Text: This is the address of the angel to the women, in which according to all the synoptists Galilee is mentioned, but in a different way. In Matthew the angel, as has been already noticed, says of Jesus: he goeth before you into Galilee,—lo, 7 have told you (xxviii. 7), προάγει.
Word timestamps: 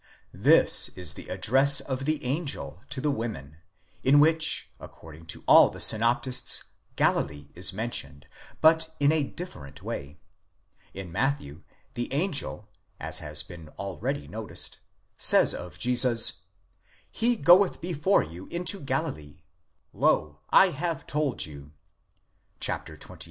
This 0.33 0.89
is 0.95 1.13
the 1.13 1.29
address 1.29 1.79
of 1.79 2.05
the 2.05 2.23
angel 2.25 2.81
to 2.89 2.99
the 2.99 3.11
women, 3.11 3.57
in 4.01 4.19
which 4.19 4.71
according 4.79 5.27
to 5.27 5.43
all 5.47 5.69
the 5.69 5.79
synoptists 5.79 6.63
Galilee 6.95 7.49
is 7.53 7.71
mentioned, 7.71 8.25
but 8.61 8.95
in 8.99 9.11
a 9.11 9.23
different 9.23 9.83
way. 9.83 10.17
In 10.95 11.11
Matthew 11.11 11.61
the 11.93 12.11
angel, 12.11 12.67
as 12.99 13.19
has 13.19 13.43
been 13.43 13.69
already 13.77 14.27
noticed, 14.27 14.79
says 15.19 15.53
of 15.53 15.77
Jesus: 15.77 16.33
he 17.11 17.35
goeth 17.35 17.79
before 17.79 18.23
you 18.23 18.47
into 18.47 18.79
Galilee,—lo, 18.79 20.39
7 20.51 20.73
have 20.77 21.05
told 21.05 21.45
you 21.45 21.73
(xxviii. 22.59 22.79
7), 22.97 22.97
προάγει. 22.97 23.19